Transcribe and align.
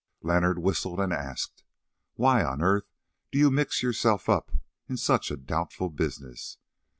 Leonard 0.23 0.57
whistled 0.57 0.99
and 0.99 1.13
asked, 1.13 1.63
"Why 2.15 2.43
on 2.43 2.63
earth 2.63 2.89
do 3.31 3.37
you 3.37 3.51
mix 3.51 3.83
yourself 3.83 4.29
up 4.29 4.49
in 4.89 4.97
such 4.97 5.29
a 5.29 5.37
doubtful 5.37 5.91
business? 5.91 6.57